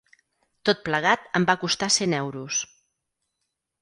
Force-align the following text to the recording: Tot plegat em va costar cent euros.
Tot 0.69 0.79
plegat 0.87 1.29
em 1.39 1.45
va 1.51 1.57
costar 1.65 1.91
cent 1.99 2.19
euros. 2.21 2.63